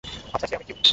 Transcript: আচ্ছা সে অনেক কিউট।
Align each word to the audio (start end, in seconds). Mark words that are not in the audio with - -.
আচ্ছা 0.33 0.47
সে 0.49 0.55
অনেক 0.57 0.67
কিউট। 0.67 0.81